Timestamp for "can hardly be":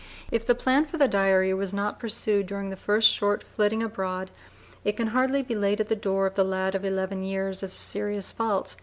4.97-5.53